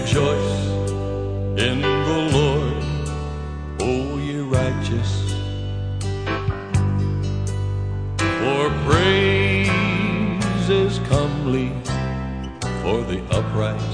Rejoice 0.00 0.54
in 1.58 1.80
the 1.80 2.30
Lord, 2.32 2.84
O 3.80 4.16
ye 4.18 4.38
righteous, 4.38 5.34
for 8.38 8.70
praise 8.86 10.68
is 10.70 11.00
comely 11.10 11.72
for 12.80 13.02
the 13.10 13.20
upright. 13.32 13.90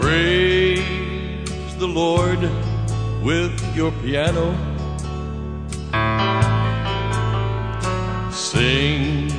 Praise 0.00 1.76
the 1.76 1.86
Lord 1.86 2.40
with 3.22 3.54
your 3.76 3.92
piano. 4.02 4.46
Sing 8.32 9.30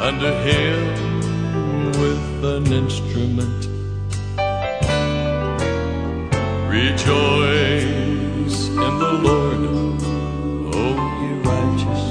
unto 0.00 0.30
him 0.48 1.13
with 2.04 2.44
an 2.44 2.66
instrument. 2.70 3.60
Rejoice 6.68 8.58
in 8.68 8.94
the 9.04 9.12
Lord, 9.26 9.62
O 10.74 10.84
ye 11.20 11.30
righteous. 11.48 12.04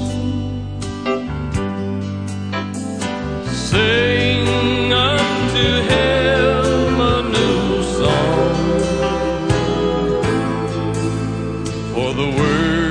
Sing 3.68 4.92
unto 4.92 5.68
him 5.90 6.94
a 7.12 7.16
new 7.36 7.62
song. 7.98 8.54
For 11.92 12.08
the 12.20 12.28
word 12.38 12.83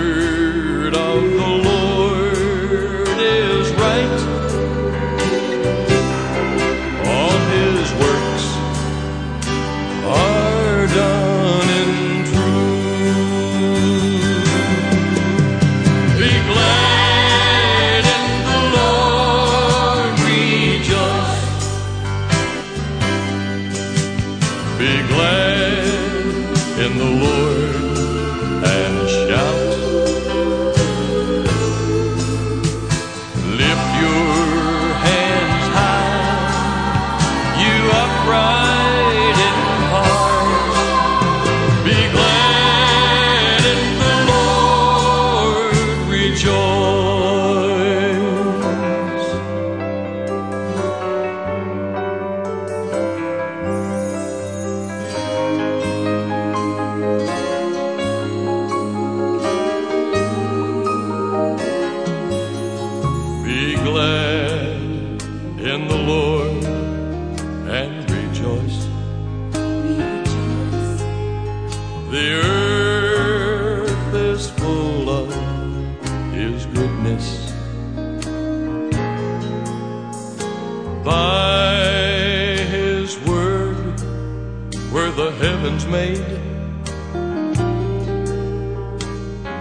the 85.16 85.32
heavens 85.34 85.86
made, 85.86 86.26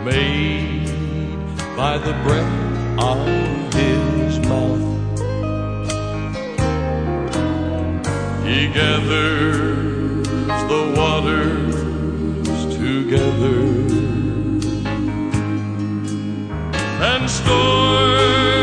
made 0.02 1.36
by 1.76 1.98
the 1.98 2.12
breath 2.24 2.98
of 2.98 3.74
His 3.74 4.38
mouth. 4.48 4.80
He 8.46 8.68
gathers 8.72 10.26
the 10.72 10.94
waters 10.96 11.74
together 12.74 13.60
and 17.04 17.28
stores 17.28 18.62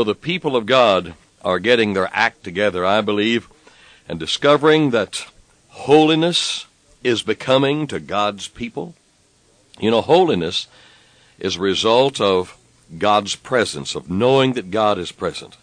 know, 0.00 0.04
the 0.04 0.14
people 0.14 0.56
of 0.56 0.64
God 0.64 1.14
are 1.42 1.58
getting 1.58 1.92
their 1.92 2.08
act 2.12 2.42
together, 2.42 2.86
I 2.86 3.02
believe, 3.02 3.48
and 4.08 4.18
discovering 4.18 4.90
that 4.90 5.26
holiness 5.68 6.64
is 7.04 7.22
becoming 7.22 7.86
to 7.88 8.00
God's 8.00 8.48
people. 8.48 8.94
You 9.78 9.90
know, 9.90 10.00
holiness 10.00 10.68
is 11.38 11.56
a 11.56 11.60
result 11.60 12.18
of 12.18 12.56
God's 12.96 13.36
presence, 13.36 13.94
of 13.94 14.10
knowing 14.10 14.54
that 14.54 14.70
God 14.70 14.98
is 14.98 15.12
present. 15.12 15.58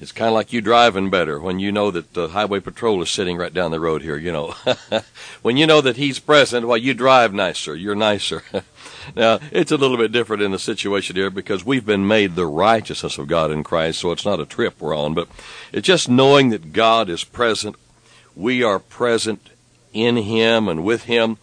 It's 0.00 0.12
kind 0.12 0.28
of 0.28 0.34
like 0.34 0.52
you 0.52 0.60
driving 0.60 1.10
better 1.10 1.40
when 1.40 1.58
you 1.58 1.72
know 1.72 1.90
that 1.90 2.14
the 2.14 2.28
highway 2.28 2.60
patrol 2.60 3.02
is 3.02 3.10
sitting 3.10 3.36
right 3.36 3.52
down 3.52 3.72
the 3.72 3.80
road 3.80 4.00
here, 4.00 4.16
you 4.16 4.30
know. 4.30 4.54
when 5.42 5.56
you 5.56 5.66
know 5.66 5.80
that 5.80 5.96
he's 5.96 6.20
present, 6.20 6.68
well, 6.68 6.76
you 6.76 6.94
drive 6.94 7.34
nicer, 7.34 7.74
you're 7.74 7.96
nicer. 7.96 8.44
now, 9.16 9.40
it's 9.50 9.72
a 9.72 9.76
little 9.76 9.96
bit 9.96 10.12
different 10.12 10.42
in 10.42 10.52
the 10.52 10.58
situation 10.58 11.16
here 11.16 11.30
because 11.30 11.66
we've 11.66 11.84
been 11.84 12.06
made 12.06 12.36
the 12.36 12.46
righteousness 12.46 13.18
of 13.18 13.26
God 13.26 13.50
in 13.50 13.64
Christ, 13.64 13.98
so 13.98 14.12
it's 14.12 14.24
not 14.24 14.38
a 14.38 14.46
trip 14.46 14.80
we're 14.80 14.96
on, 14.96 15.14
but 15.14 15.26
it's 15.72 15.86
just 15.86 16.08
knowing 16.08 16.50
that 16.50 16.72
God 16.72 17.08
is 17.08 17.24
present. 17.24 17.74
We 18.36 18.62
are 18.62 18.78
present 18.78 19.50
in 19.92 20.16
him 20.16 20.68
and 20.68 20.84
with 20.84 21.04
him. 21.04 21.38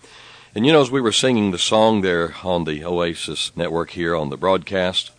And 0.55 0.65
you 0.65 0.71
know, 0.71 0.81
as 0.81 0.89
we 0.89 1.01
were 1.01 1.11
singing 1.11 1.51
the 1.51 1.57
song 1.57 1.99
there 1.99 2.35
on 2.41 2.63
the 2.63 2.85
Oasis 2.85 3.51
network 3.57 3.89
here 3.89 4.15
on 4.15 4.29
the 4.29 4.37
broadcast, 4.37 5.11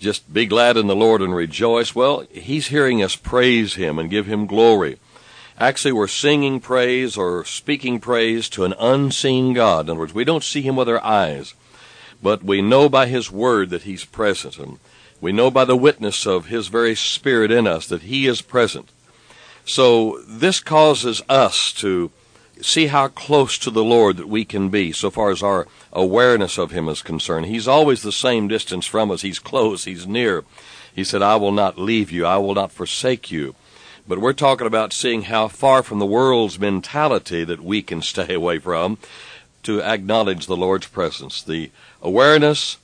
just 0.00 0.32
be 0.32 0.46
glad 0.46 0.76
in 0.76 0.86
the 0.86 0.96
Lord 0.96 1.20
and 1.20 1.34
rejoice. 1.34 1.94
Well, 1.94 2.24
He's 2.30 2.68
hearing 2.68 3.02
us 3.02 3.14
praise 3.14 3.74
Him 3.74 3.98
and 3.98 4.10
give 4.10 4.26
Him 4.26 4.46
glory. 4.46 4.98
Actually, 5.58 5.92
we're 5.92 6.08
singing 6.08 6.58
praise 6.58 7.18
or 7.18 7.44
speaking 7.44 8.00
praise 8.00 8.48
to 8.48 8.64
an 8.64 8.72
unseen 8.80 9.52
God. 9.52 9.84
In 9.84 9.90
other 9.90 10.00
words, 10.00 10.14
we 10.14 10.24
don't 10.24 10.42
see 10.42 10.62
Him 10.62 10.74
with 10.74 10.88
our 10.88 11.04
eyes, 11.04 11.52
but 12.22 12.42
we 12.42 12.62
know 12.62 12.88
by 12.88 13.06
His 13.06 13.30
Word 13.30 13.68
that 13.70 13.82
He's 13.82 14.06
present. 14.06 14.58
And 14.58 14.78
we 15.20 15.32
know 15.32 15.50
by 15.50 15.66
the 15.66 15.76
witness 15.76 16.26
of 16.26 16.46
His 16.46 16.68
very 16.68 16.94
Spirit 16.94 17.50
in 17.50 17.66
us 17.66 17.86
that 17.88 18.02
He 18.02 18.26
is 18.26 18.40
present. 18.40 18.88
So 19.66 20.22
this 20.26 20.60
causes 20.60 21.20
us 21.28 21.72
to 21.74 22.10
see 22.62 22.86
how 22.86 23.08
close 23.08 23.58
to 23.58 23.70
the 23.70 23.84
Lord 23.84 24.16
that 24.16 24.28
we 24.28 24.44
can 24.44 24.68
be 24.68 24.92
so 24.92 25.10
far 25.10 25.30
as 25.30 25.42
our 25.42 25.66
awareness 25.92 26.58
of 26.58 26.70
Him 26.70 26.88
is 26.88 27.02
concerned. 27.02 27.46
He's 27.46 27.68
always 27.68 28.02
the 28.02 28.12
same 28.12 28.48
distance 28.48 28.86
from 28.86 29.10
us. 29.10 29.22
He's 29.22 29.38
close. 29.38 29.84
He's 29.84 30.06
near. 30.06 30.44
He 30.94 31.04
said, 31.04 31.22
I 31.22 31.36
will 31.36 31.52
not 31.52 31.78
leave 31.78 32.10
you. 32.10 32.26
I 32.26 32.38
will 32.38 32.54
not 32.54 32.72
forsake 32.72 33.30
you. 33.30 33.54
But 34.06 34.18
we're 34.18 34.32
talking 34.32 34.66
about 34.66 34.92
seeing 34.92 35.22
how 35.22 35.48
far 35.48 35.82
from 35.82 35.98
the 35.98 36.06
world's 36.06 36.58
mentality 36.58 37.44
that 37.44 37.62
we 37.62 37.82
can 37.82 38.02
stay 38.02 38.34
away 38.34 38.58
from 38.58 38.98
to 39.62 39.82
acknowledge 39.82 40.46
the 40.46 40.56
Lord's 40.56 40.86
presence. 40.86 41.42
The 41.42 41.70
awareness 42.02 42.78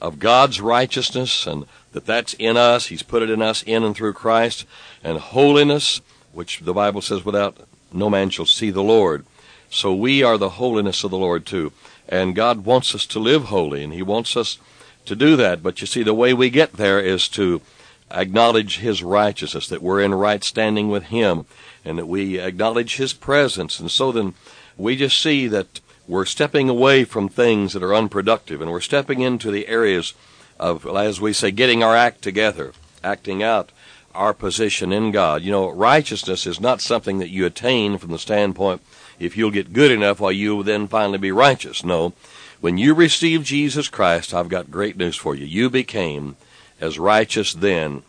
of 0.00 0.18
God's 0.18 0.60
righteousness 0.60 1.46
and 1.46 1.66
that 1.92 2.06
that's 2.06 2.34
in 2.34 2.56
us. 2.56 2.86
He's 2.86 3.02
put 3.02 3.22
it 3.22 3.30
in 3.30 3.42
us 3.42 3.62
in 3.62 3.84
and 3.84 3.94
through 3.94 4.14
Christ. 4.14 4.64
And 5.04 5.18
holiness, 5.18 6.00
which 6.32 6.60
the 6.60 6.72
Bible 6.72 7.02
says 7.02 7.24
without 7.24 7.56
no 7.94 8.10
man 8.10 8.30
shall 8.30 8.46
see 8.46 8.70
the 8.70 8.82
Lord. 8.82 9.24
So 9.70 9.94
we 9.94 10.22
are 10.22 10.36
the 10.36 10.50
holiness 10.50 11.02
of 11.02 11.10
the 11.10 11.18
Lord 11.18 11.46
too. 11.46 11.72
And 12.08 12.34
God 12.34 12.64
wants 12.64 12.94
us 12.94 13.06
to 13.06 13.18
live 13.18 13.44
holy, 13.44 13.82
and 13.82 13.92
He 13.92 14.02
wants 14.02 14.36
us 14.36 14.58
to 15.06 15.16
do 15.16 15.36
that. 15.36 15.62
But 15.62 15.80
you 15.80 15.86
see, 15.86 16.02
the 16.02 16.12
way 16.12 16.34
we 16.34 16.50
get 16.50 16.74
there 16.74 17.00
is 17.00 17.28
to 17.30 17.62
acknowledge 18.10 18.78
His 18.78 19.02
righteousness, 19.02 19.68
that 19.68 19.82
we're 19.82 20.02
in 20.02 20.14
right 20.14 20.44
standing 20.44 20.88
with 20.88 21.04
Him, 21.04 21.46
and 21.84 21.98
that 21.98 22.06
we 22.06 22.38
acknowledge 22.38 22.96
His 22.96 23.12
presence. 23.12 23.80
And 23.80 23.90
so 23.90 24.12
then 24.12 24.34
we 24.76 24.96
just 24.96 25.18
see 25.20 25.48
that 25.48 25.80
we're 26.06 26.26
stepping 26.26 26.68
away 26.68 27.04
from 27.04 27.28
things 27.28 27.72
that 27.72 27.82
are 27.82 27.94
unproductive, 27.94 28.60
and 28.60 28.70
we're 28.70 28.80
stepping 28.80 29.20
into 29.20 29.50
the 29.50 29.68
areas 29.68 30.12
of, 30.58 30.86
as 30.86 31.20
we 31.20 31.32
say, 31.32 31.50
getting 31.50 31.82
our 31.82 31.96
act 31.96 32.20
together, 32.20 32.72
acting 33.02 33.42
out 33.42 33.70
our 34.14 34.34
position 34.34 34.92
in 34.92 35.10
God. 35.10 35.42
You 35.42 35.50
know, 35.50 35.70
righteousness 35.70 36.46
is 36.46 36.60
not 36.60 36.80
something 36.80 37.18
that 37.18 37.30
you 37.30 37.46
attain 37.46 37.98
from 37.98 38.10
the 38.10 38.18
standpoint 38.18 38.80
if 39.18 39.36
you'll 39.36 39.50
get 39.50 39.72
good 39.72 39.90
enough 39.90 40.20
while 40.20 40.32
you 40.32 40.56
will 40.56 40.62
then 40.62 40.88
finally 40.88 41.18
be 41.18 41.32
righteous. 41.32 41.84
No. 41.84 42.12
When 42.60 42.78
you 42.78 42.94
receive 42.94 43.44
Jesus 43.44 43.88
Christ, 43.88 44.32
I've 44.32 44.48
got 44.48 44.70
great 44.70 44.96
news 44.96 45.16
for 45.16 45.34
you. 45.34 45.44
You 45.44 45.68
became 45.68 46.36
as 46.80 46.98
righteous 46.98 47.52
then 47.52 48.02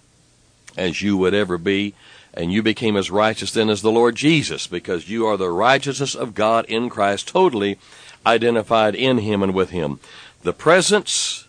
as 0.78 1.02
you 1.02 1.18
would 1.18 1.34
ever 1.34 1.58
be, 1.58 1.94
and 2.34 2.52
you 2.52 2.64
became 2.64 2.98
as 2.98 3.12
righteous 3.12 3.52
then 3.52 3.70
as 3.70 3.82
the 3.82 3.92
Lord 3.92 4.16
Jesus, 4.16 4.66
because 4.68 5.10
you 5.10 5.26
are 5.28 5.38
the 5.38 5.50
righteousness 5.50 6.16
of 6.16 6.34
God 6.34 6.66
in 6.66 6.90
Christ, 6.90 7.28
totally 7.28 7.78
identified 8.26 8.96
in 8.96 9.20
Him 9.20 9.44
and 9.44 9.54
with 9.54 9.70
Him. 9.70 10.00
The 10.42 10.54
presence 10.54 11.48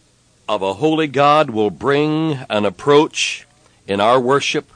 of 0.48 0.62
a 0.62 0.74
holy 0.74 1.06
God 1.06 1.50
will 1.50 1.70
bring 1.70 2.38
an 2.50 2.64
approach 2.64 3.46
in 3.86 4.00
our 4.00 4.20
worship 4.20 4.70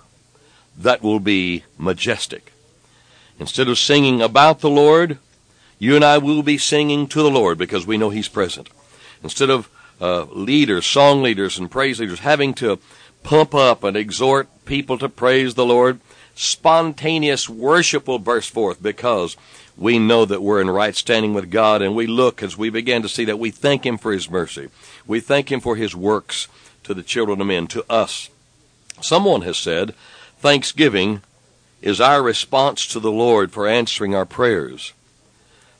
that 0.79 1.03
will 1.03 1.21
be 1.21 1.65
majestic. 1.77 2.53
Instead 3.39 3.69
of 3.69 3.79
singing 3.79 4.23
about 4.23 4.61
the 4.61 4.71
Lord, 4.71 5.19
you 5.79 5.95
and 5.97 6.05
I 6.05 6.19
will 6.19 6.43
be 6.43 6.59
singing 6.59 7.07
to 7.09 7.23
the 7.23 7.31
Lord 7.31 7.59
because 7.59 7.87
we 7.87 7.99
know 7.99 8.11
He's 8.11 8.29
present. 8.29 8.69
Instead 9.23 9.51
of 9.51 9.69
uh, 10.01 10.25
leaders, 10.25 10.87
song 10.87 11.23
leaders, 11.23 11.59
and 11.59 11.71
praise 11.71 12.01
leaders 12.01 12.21
having 12.21 12.55
to 12.55 12.79
pump 13.23 13.55
up 13.55 13.83
and 13.83 13.97
exhort 13.97 14.49
people 14.65 14.99
to 14.99 15.09
praise 15.09 15.55
the 15.55 15.67
Lord, 15.67 16.01
spontaneous 16.35 17.49
worship 17.49 18.07
will 18.07 18.21
burst 18.21 18.51
forth 18.51 18.81
because 18.81 19.37
we 19.77 19.99
know 19.99 20.25
that 20.25 20.43
we're 20.43 20.61
in 20.61 20.71
right 20.71 20.95
standing 20.95 21.35
with 21.35 21.51
God 21.51 21.83
and 21.83 21.95
we 21.95 22.07
look 22.07 22.43
as 22.43 22.57
we 22.57 22.71
begin 22.71 23.03
to 23.03 23.09
see 23.09 23.25
that 23.25 23.39
we 23.39 23.51
thank 23.51 23.85
Him 23.85 23.99
for 23.99 24.13
His 24.13 24.31
mercy. 24.31 24.69
We 25.07 25.21
thank 25.21 25.51
Him 25.51 25.61
for 25.61 25.77
His 25.77 25.95
works 25.95 26.49
to 26.85 26.95
the 26.95 27.03
children 27.03 27.41
of 27.41 27.47
men, 27.47 27.67
to 27.69 27.85
us. 27.91 28.31
Someone 29.01 29.43
has 29.43 29.57
said, 29.57 29.95
Thanksgiving 30.39 31.23
is 31.81 32.01
our 32.01 32.23
response 32.23 32.87
to 32.89 33.01
the 33.01 33.13
Lord 33.13 33.53
for 33.53 33.67
answering 33.67 34.15
our 34.15 34.27
prayers. 34.27 34.93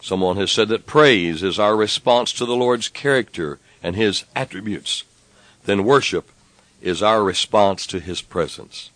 Someone 0.01 0.37
has 0.37 0.53
said 0.53 0.69
that 0.69 0.87
praise 0.87 1.43
is 1.43 1.59
our 1.59 1.77
response 1.77 2.33
to 2.35 2.47
the 2.47 2.57
Lord's 2.57 2.89
character 2.89 3.59
and 3.83 3.97
His 3.97 4.25
attributes. 4.35 5.05
Then 5.65 5.85
worship 5.85 6.31
is 6.81 7.03
our 7.03 7.23
response 7.23 7.87
to 7.89 7.99
His 7.99 8.23
presence. 8.23 8.91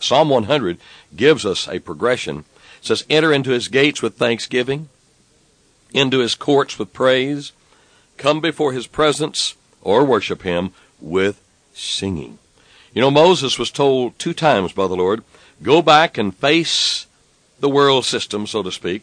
Psalm 0.00 0.28
100 0.28 0.78
gives 1.16 1.46
us 1.46 1.66
a 1.66 1.78
progression. 1.78 2.40
It 2.80 2.86
says, 2.86 3.04
Enter 3.08 3.32
into 3.32 3.50
His 3.50 3.68
gates 3.68 4.02
with 4.02 4.16
thanksgiving, 4.16 4.90
into 5.94 6.18
His 6.18 6.34
courts 6.34 6.78
with 6.78 6.92
praise, 6.92 7.52
come 8.18 8.40
before 8.40 8.72
His 8.72 8.86
presence, 8.86 9.54
or 9.80 10.04
worship 10.04 10.42
Him 10.42 10.72
with 11.00 11.40
singing. 11.72 12.38
You 12.94 13.00
know, 13.00 13.10
Moses 13.10 13.58
was 13.58 13.72
told 13.72 14.16
two 14.20 14.32
times 14.32 14.72
by 14.72 14.86
the 14.86 14.94
Lord, 14.94 15.24
go 15.64 15.82
back 15.82 16.16
and 16.16 16.34
face 16.34 17.08
the 17.58 17.68
world 17.68 18.04
system, 18.04 18.46
so 18.46 18.62
to 18.62 18.70
speak. 18.70 19.02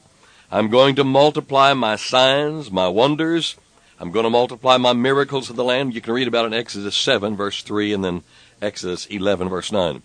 I'm 0.50 0.70
going 0.70 0.96
to 0.96 1.04
multiply 1.04 1.74
my 1.74 1.98
signs, 1.98 2.72
my 2.72 2.88
wonders. 2.88 3.58
I'm 4.00 4.12
going 4.12 4.24
to 4.24 4.30
multiply 4.30 4.78
my 4.78 4.94
miracles 4.94 5.50
in 5.50 5.58
the 5.58 5.66
land. 5.66 5.94
You 5.94 6.00
can 6.00 6.14
read 6.14 6.30
about 6.30 6.46
it 6.46 6.48
in 6.48 6.54
Exodus 6.54 6.96
7, 6.96 7.36
verse 7.36 7.64
3, 7.64 7.92
and 7.92 8.04
then 8.04 8.24
Exodus 8.62 9.08
11, 9.08 9.50
verse 9.50 9.74
9. 9.74 10.02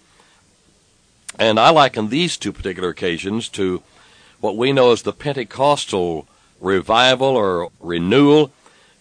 And 1.38 1.60
I 1.60 1.70
liken 1.70 2.08
these 2.08 2.36
two 2.36 2.52
particular 2.52 2.88
occasions 2.88 3.48
to 3.50 3.84
what 4.40 4.56
we 4.56 4.72
know 4.72 4.90
as 4.90 5.02
the 5.02 5.12
Pentecostal 5.12 6.26
revival 6.60 7.28
or 7.28 7.70
renewal 7.78 8.50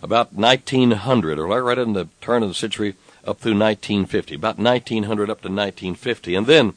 about 0.04 0.34
1900, 0.34 1.40
or 1.40 1.48
right 1.48 1.78
in 1.80 1.94
the 1.94 2.08
turn 2.22 2.44
of 2.44 2.50
the 2.50 2.56
century 2.56 2.94
up 3.26 3.40
through 3.40 3.58
1950, 3.58 4.36
about 4.36 4.58
1900 4.58 5.30
up 5.30 5.42
to 5.42 5.50
1950, 5.50 6.36
and 6.36 6.48
then 6.48 6.74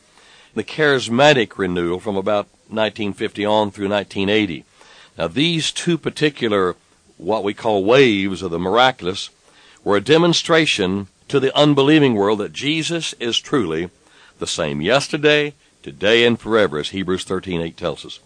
the 0.54 0.64
charismatic 0.64 1.58
renewal 1.58 2.00
from 2.00 2.16
about 2.16 2.46
1950 2.68 3.44
on 3.44 3.70
through 3.70 3.88
1980. 3.88 4.64
Now, 5.16 5.28
these 5.28 5.72
two 5.72 5.98
particular, 5.98 6.76
what 7.16 7.44
we 7.44 7.54
call 7.54 7.84
waves 7.84 8.42
of 8.42 8.50
the 8.50 8.58
miraculous, 8.58 9.30
were 9.84 9.96
a 9.96 10.00
demonstration 10.00 11.08
to 11.28 11.40
the 11.40 11.56
unbelieving 11.56 12.14
world 12.14 12.38
that 12.38 12.52
Jesus 12.52 13.14
is 13.14 13.38
truly 13.38 13.90
the 14.38 14.46
same 14.46 14.80
yesterday, 14.80 15.54
today, 15.82 16.24
and 16.24 16.38
forever, 16.38 16.78
as 16.78 16.90
Hebrews 16.90 17.24
13:8 17.24 17.76
tells 17.76 18.04
us. 18.04 18.20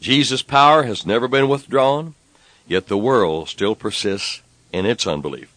Jesus' 0.00 0.42
power 0.42 0.82
has 0.82 1.06
never 1.06 1.28
been 1.28 1.48
withdrawn, 1.48 2.14
yet 2.68 2.88
the 2.88 2.98
world 2.98 3.48
still 3.48 3.74
persists 3.74 4.42
in 4.72 4.84
its 4.84 5.06
unbelief. 5.06 5.48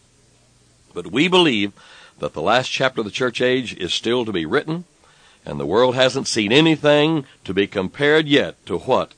But 0.92 1.08
we 1.08 1.28
believe 1.28 1.72
that 2.18 2.34
the 2.34 2.42
last 2.42 2.68
chapter 2.68 3.00
of 3.00 3.04
the 3.04 3.10
church 3.10 3.40
age 3.40 3.74
is 3.76 3.94
still 3.94 4.24
to 4.24 4.32
be 4.32 4.44
written, 4.46 4.84
and 5.44 5.58
the 5.58 5.66
world 5.66 5.94
hasn't 5.94 6.28
seen 6.28 6.52
anything 6.52 7.24
to 7.44 7.54
be 7.54 7.66
compared 7.66 8.28
yet 8.28 8.64
to 8.66 8.78
what 8.78 9.12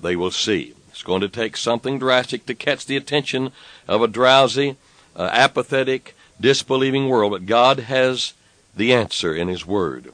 they 0.00 0.16
will 0.16 0.30
see. 0.30 0.74
It's 0.90 1.02
going 1.02 1.22
to 1.22 1.28
take 1.28 1.56
something 1.56 1.98
drastic 1.98 2.46
to 2.46 2.54
catch 2.54 2.86
the 2.86 2.96
attention 2.96 3.50
of 3.88 4.02
a 4.02 4.08
drowsy, 4.08 4.76
uh, 5.16 5.28
apathetic, 5.32 6.14
disbelieving 6.40 7.08
world, 7.08 7.32
but 7.32 7.46
God 7.46 7.80
has 7.80 8.32
the 8.76 8.92
answer 8.92 9.34
in 9.34 9.48
His 9.48 9.66
Word. 9.66 10.12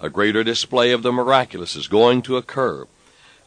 A 0.00 0.10
greater 0.10 0.42
display 0.42 0.92
of 0.92 1.02
the 1.02 1.12
miraculous 1.12 1.76
is 1.76 1.88
going 1.88 2.22
to 2.22 2.36
occur. 2.36 2.86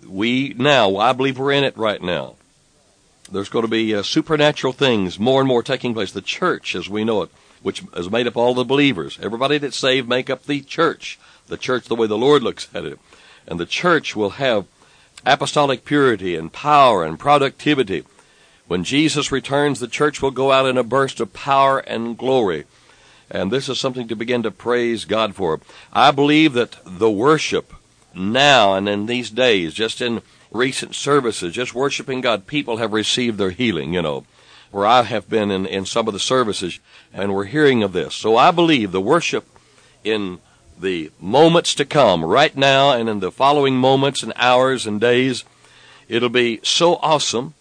We 0.08 0.54
now, 0.58 0.98
I 0.98 1.14
believe 1.14 1.40
we're 1.40 1.52
in 1.52 1.64
it 1.64 1.78
right 1.78 2.02
now. 2.02 2.36
There's 3.32 3.50
going 3.50 3.66
to 3.66 3.72
be 3.72 3.94
uh, 3.94 4.04
supernatural 4.04 4.74
things 4.74 5.20
more 5.20 5.42
and 5.42 5.48
more 5.48 5.64
taking 5.64 5.94
place. 5.94 6.12
The 6.12 6.22
church, 6.22 6.76
as 6.76 6.90
we 6.90 7.04
know 7.04 7.24
it, 7.24 7.30
which 7.62 7.84
is 7.96 8.10
made 8.10 8.28
up 8.28 8.38
all 8.38 8.54
the 8.54 8.64
believers. 8.64 9.20
Everybody 9.22 9.58
that's 9.58 9.78
saved 9.78 10.08
make 10.08 10.30
up 10.30 10.44
the 10.44 10.62
church. 10.62 11.20
The 11.48 11.58
church, 11.58 11.86
the 11.86 11.96
way 11.96 12.08
the 12.08 12.18
Lord 12.18 12.44
looks 12.44 12.68
at 12.74 12.86
it. 12.86 13.00
And 13.48 13.60
the 13.60 13.66
church 13.66 14.16
will 14.16 14.32
have 14.32 14.66
apostolic 15.26 15.84
purity 15.84 16.36
and 16.36 16.52
power 16.52 17.04
and 17.04 17.20
productivity. 17.20 18.04
When 18.68 18.84
Jesus 18.84 19.32
returns, 19.32 19.80
the 19.80 19.88
church 19.88 20.22
will 20.22 20.32
go 20.32 20.52
out 20.52 20.68
in 20.68 20.78
a 20.78 20.84
burst 20.84 21.20
of 21.20 21.34
power 21.34 21.80
and 21.80 22.18
glory. 22.18 22.66
And 23.30 23.52
this 23.52 23.70
is 23.70 23.80
something 23.80 24.08
to 24.08 24.16
begin 24.16 24.44
to 24.44 24.52
praise 24.52 25.06
God 25.06 25.36
for. 25.36 25.60
I 25.92 26.12
believe 26.12 26.54
that 26.54 26.78
the 26.86 27.12
worship 27.12 27.74
now 28.14 28.74
and 28.74 28.88
in 28.88 29.06
these 29.06 29.30
days, 29.30 29.74
just 29.74 30.02
in 30.02 30.22
recent 30.52 30.96
services, 30.96 31.54
just 31.54 31.76
worshiping 31.76 32.22
God, 32.22 32.48
people 32.48 32.78
have 32.78 32.94
received 32.94 33.38
their 33.38 33.52
healing, 33.52 33.94
you 33.94 34.02
know, 34.02 34.26
where 34.72 34.86
I 34.86 35.04
have 35.04 35.30
been 35.30 35.52
in, 35.52 35.66
in 35.66 35.86
some 35.86 36.08
of 36.08 36.14
the 36.14 36.20
services, 36.20 36.80
and 37.14 37.34
we're 37.34 37.46
hearing 37.46 37.84
of 37.84 37.94
this. 37.94 38.16
So 38.16 38.38
I 38.38 38.52
believe 38.52 38.92
the 38.92 39.02
worship 39.02 39.48
in 40.04 40.40
the 40.80 41.12
moments 41.20 41.74
to 41.76 41.86
come, 41.86 42.24
right 42.24 42.56
now 42.56 42.92
and 42.92 43.10
in 43.10 43.20
the 43.20 43.32
following 43.32 43.76
moments 43.76 44.24
and 44.24 44.34
hours 44.36 44.86
and 44.86 45.02
days, 45.02 45.44
it'll 46.08 46.30
be 46.30 46.60
so 46.64 46.96
awesome. 46.98 47.54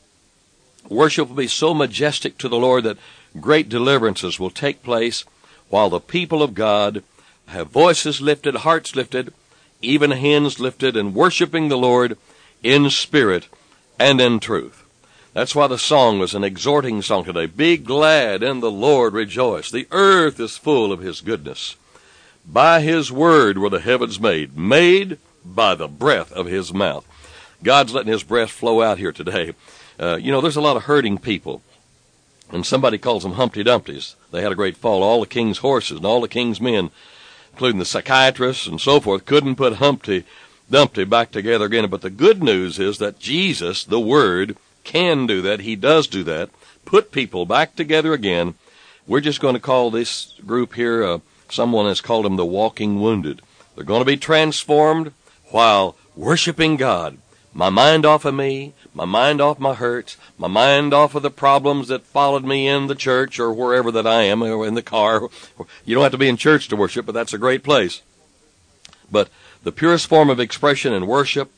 Worship 0.88 1.28
will 1.28 1.36
be 1.36 1.48
so 1.48 1.74
majestic 1.74 2.38
to 2.38 2.48
the 2.48 2.58
Lord 2.58 2.84
that 2.84 2.98
great 3.40 3.68
deliverances 3.68 4.38
will 4.38 4.50
take 4.50 4.82
place 4.82 5.24
while 5.68 5.90
the 5.90 6.00
people 6.00 6.42
of 6.42 6.54
God 6.54 7.02
have 7.48 7.68
voices 7.68 8.20
lifted, 8.20 8.56
hearts 8.56 8.94
lifted, 8.94 9.32
even 9.82 10.10
hands 10.10 10.60
lifted, 10.60 10.96
and 10.96 11.14
worshiping 11.14 11.68
the 11.68 11.78
Lord 11.78 12.16
in 12.62 12.90
spirit 12.90 13.48
and 13.98 14.20
in 14.20 14.40
truth. 14.40 14.84
That's 15.32 15.54
why 15.54 15.66
the 15.66 15.78
song 15.78 16.18
was 16.18 16.34
an 16.34 16.44
exhorting 16.44 17.02
song 17.02 17.24
today. 17.24 17.44
Be 17.44 17.76
glad 17.76 18.42
in 18.42 18.60
the 18.60 18.70
Lord, 18.70 19.12
rejoice. 19.12 19.70
The 19.70 19.86
earth 19.90 20.40
is 20.40 20.56
full 20.56 20.92
of 20.92 21.00
his 21.00 21.20
goodness. 21.20 21.76
By 22.46 22.80
his 22.80 23.12
word 23.12 23.58
were 23.58 23.68
the 23.68 23.80
heavens 23.80 24.18
made, 24.18 24.56
made 24.56 25.18
by 25.44 25.74
the 25.74 25.88
breath 25.88 26.32
of 26.32 26.46
his 26.46 26.72
mouth. 26.72 27.06
God's 27.62 27.92
letting 27.92 28.12
his 28.12 28.22
breath 28.22 28.50
flow 28.50 28.80
out 28.80 28.98
here 28.98 29.12
today. 29.12 29.52
Uh, 29.98 30.16
you 30.16 30.30
know, 30.30 30.40
there's 30.40 30.56
a 30.56 30.60
lot 30.62 30.76
of 30.76 30.84
hurting 30.84 31.18
people, 31.18 31.62
and 32.50 32.64
somebody 32.64 32.96
calls 32.96 33.22
them 33.22 33.32
Humpty 33.32 33.64
Dumptys. 33.64 34.14
They 34.30 34.42
had 34.42 34.52
a 34.52 34.56
great 34.56 34.76
fall. 34.76 35.02
All 35.02 35.20
the 35.20 35.26
king's 35.26 35.58
horses 35.58 35.98
and 35.98 36.06
all 36.06 36.20
the 36.20 36.28
king's 36.28 36.60
men, 36.60 36.90
including 37.52 37.78
the 37.78 37.84
psychiatrists 37.84 38.66
and 38.66 38.80
so 38.80 39.00
forth, 39.00 39.24
couldn't 39.26 39.56
put 39.56 39.74
Humpty 39.74 40.24
Dumpty 40.70 41.04
back 41.04 41.30
together 41.30 41.66
again. 41.66 41.88
But 41.88 42.02
the 42.02 42.10
good 42.10 42.42
news 42.42 42.78
is 42.78 42.98
that 42.98 43.18
Jesus, 43.18 43.84
the 43.84 44.00
Word, 44.00 44.56
can 44.84 45.26
do 45.26 45.42
that. 45.42 45.60
He 45.60 45.76
does 45.76 46.06
do 46.06 46.22
that. 46.24 46.50
Put 46.84 47.12
people 47.12 47.46
back 47.46 47.76
together 47.76 48.12
again. 48.12 48.54
We're 49.06 49.20
just 49.20 49.40
going 49.40 49.54
to 49.54 49.60
call 49.60 49.90
this 49.90 50.34
group 50.44 50.74
here 50.74 51.04
uh, 51.04 51.18
Someone 51.48 51.86
has 51.86 52.00
called 52.00 52.24
them 52.24 52.36
the 52.36 52.44
walking 52.44 53.00
wounded. 53.00 53.40
They're 53.74 53.84
going 53.84 54.00
to 54.00 54.06
be 54.06 54.16
transformed 54.16 55.12
while 55.50 55.96
worshiping 56.14 56.76
God. 56.76 57.18
My 57.52 57.70
mind 57.70 58.04
off 58.04 58.24
of 58.24 58.34
me, 58.34 58.74
my 58.92 59.04
mind 59.04 59.40
off 59.40 59.58
my 59.58 59.74
hurts, 59.74 60.16
my 60.36 60.48
mind 60.48 60.92
off 60.92 61.14
of 61.14 61.22
the 61.22 61.30
problems 61.30 61.88
that 61.88 62.04
followed 62.04 62.44
me 62.44 62.68
in 62.68 62.86
the 62.86 62.94
church 62.94 63.38
or 63.38 63.52
wherever 63.52 63.90
that 63.92 64.06
I 64.06 64.22
am, 64.22 64.42
or 64.42 64.66
in 64.66 64.74
the 64.74 64.82
car. 64.82 65.28
You 65.84 65.94
don't 65.94 66.02
have 66.02 66.12
to 66.12 66.18
be 66.18 66.28
in 66.28 66.36
church 66.36 66.68
to 66.68 66.76
worship, 66.76 67.06
but 67.06 67.12
that's 67.12 67.32
a 67.32 67.38
great 67.38 67.62
place. 67.62 68.02
But 69.10 69.30
the 69.66 69.72
purest 69.72 70.06
form 70.06 70.30
of 70.30 70.38
expression 70.38 70.92
and 70.92 71.08
worship, 71.08 71.50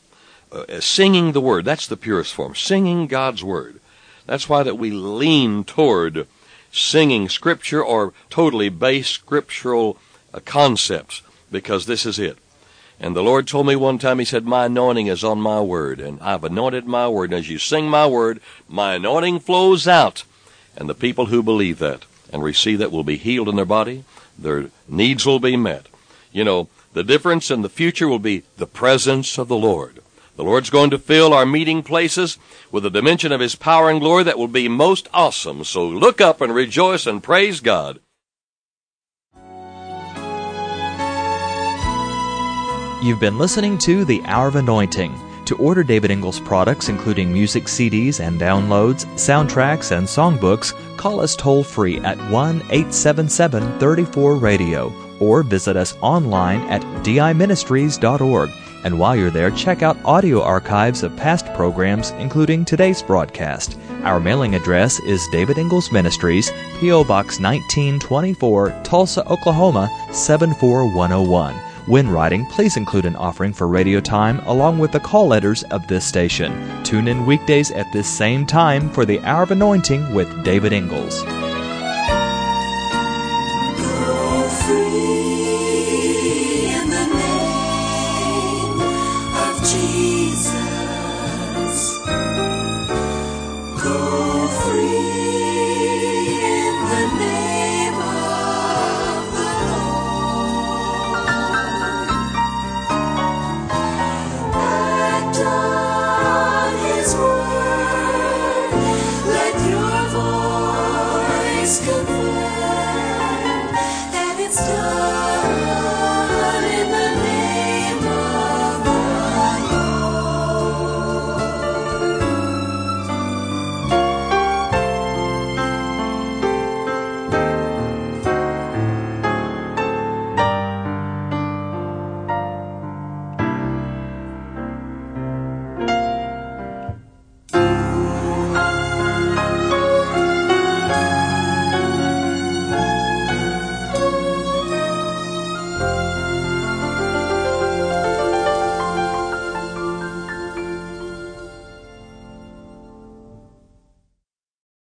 uh, 0.50 0.81
singing 0.81 1.33
the 1.33 1.43
word, 1.43 1.67
that's 1.67 1.87
the 1.87 1.95
purest 1.95 2.33
form. 2.33 2.55
Singing 2.55 3.07
God's 3.07 3.45
word. 3.45 3.81
That's 4.25 4.49
why 4.49 4.62
that 4.62 4.79
we 4.79 4.91
lean 4.91 5.62
toward 5.62 6.27
singing 6.73 7.29
scripture 7.29 7.85
or 7.85 8.15
totally 8.31 8.71
base 8.71 9.09
scriptural 9.09 9.99
uh, 10.33 10.41
concepts 10.43 11.21
because 11.53 11.85
this 11.85 12.07
is 12.07 12.19
it. 12.19 12.38
And 12.99 13.15
the 13.15 13.23
Lord 13.23 13.47
told 13.47 13.67
me 13.67 13.77
one 13.77 13.99
time, 13.99 14.21
He 14.21 14.25
said, 14.25 14.47
My 14.47 14.65
anointing 14.65 15.09
is 15.09 15.23
on 15.23 15.38
my 15.38 15.61
word, 15.61 16.00
and 16.00 16.19
I've 16.23 16.45
anointed 16.45 16.87
my 16.87 17.09
word. 17.09 17.31
And 17.31 17.41
as 17.41 17.50
you 17.50 17.59
sing 17.59 17.91
my 17.91 18.07
word, 18.07 18.41
my 18.71 18.95
anointing 18.95 19.41
flows 19.41 19.87
out. 19.87 20.25
And 20.79 20.88
the 20.88 20.95
people 20.95 21.27
who 21.27 21.43
believe 21.43 21.79
that 21.81 22.07
and 22.33 22.43
receive 22.43 22.79
that 22.79 22.91
will 22.91 23.05
be 23.05 23.19
healed 23.19 23.50
in 23.50 23.57
their 23.57 23.67
body, 23.67 24.05
their 24.38 24.71
needs 24.88 25.27
will 25.27 25.41
be 25.41 25.59
met. 25.59 25.88
You 26.33 26.45
know, 26.45 26.69
the 26.99 27.05
difference 27.05 27.49
in 27.49 27.62
the 27.62 27.69
future 27.69 28.09
will 28.09 28.19
be 28.19 28.43
the 28.57 28.67
presence 28.67 29.38
of 29.38 29.47
the 29.47 29.57
Lord. 29.57 30.00
The 30.35 30.43
Lord's 30.43 30.69
going 30.69 30.90
to 30.90 30.99
fill 30.99 31.33
our 31.33 31.47
meeting 31.47 31.85
places 31.85 32.38
with 32.73 32.85
a 32.85 32.90
dimension 32.90 33.31
of 33.31 33.38
His 33.38 33.55
power 33.55 33.88
and 33.88 34.00
glory 34.00 34.25
that 34.25 34.37
will 34.37 34.49
be 34.49 34.67
most 34.67 35.07
awesome. 35.14 35.62
So 35.62 35.87
look 35.87 36.21
up 36.21 36.40
and 36.40 36.52
rejoice 36.52 37.07
and 37.07 37.23
praise 37.23 37.61
God. 37.61 38.00
You've 43.00 43.21
been 43.21 43.38
listening 43.38 43.78
to 43.78 44.05
The 44.05 44.21
Hour 44.25 44.49
of 44.49 44.57
Anointing. 44.57 45.17
To 45.45 45.57
order 45.59 45.85
David 45.85 46.11
Ingles 46.11 46.40
products, 46.40 46.88
including 46.88 47.33
music 47.33 47.67
CDs 47.67 48.19
and 48.19 48.40
downloads, 48.40 49.07
soundtracks, 49.14 49.97
and 49.97 50.05
songbooks, 50.05 50.75
call 50.97 51.21
us 51.21 51.37
toll 51.37 51.62
free 51.62 52.00
at 52.00 52.19
1 52.33 52.57
877 52.57 53.78
34 53.78 54.35
Radio 54.35 55.08
or 55.21 55.43
visit 55.43 55.77
us 55.77 55.97
online 56.01 56.61
at 56.69 56.83
diministries.org. 57.05 58.51
And 58.85 58.99
while 58.99 59.17
you're 59.17 59.31
there, 59.31 59.51
check 59.51 59.83
out 59.83 60.03
audio 60.05 60.41
archives 60.41 61.03
of 61.03 61.17
past 61.17 61.53
programs, 61.55 62.11
including 62.13 62.65
today's 62.65 63.03
broadcast. 63.03 63.77
Our 64.05 64.21
mailing 64.21 64.55
address 64.55 65.01
is 65.01 65.27
David 65.33 65.59
Ingles 65.59 65.91
Ministries, 65.91 66.53
P.O. 66.79 67.05
Box 67.05 67.41
1924, 67.41 68.83
Tulsa, 68.85 69.27
Oklahoma 69.29 69.91
74101. 70.13 71.55
When 71.89 72.09
writing, 72.09 72.45
please 72.47 72.77
include 72.77 73.07
an 73.07 73.17
offering 73.17 73.53
for 73.53 73.67
radio 73.67 73.99
time 73.99 74.41
along 74.41 74.79
with 74.79 74.93
the 74.93 75.01
call 75.01 75.27
letters 75.27 75.65
of 75.65 75.87
this 75.89 76.05
station. 76.05 76.83
Tune 76.85 77.09
in 77.09 77.25
weekdays 77.25 77.71
at 77.71 77.91
this 77.93 78.07
same 78.07 78.45
time 78.45 78.91
for 78.91 79.07
the 79.07 79.19
Hour 79.21 79.43
of 79.43 79.51
Anointing 79.51 80.15
with 80.15 80.45
David 80.45 80.73
Ingles. 80.75 81.25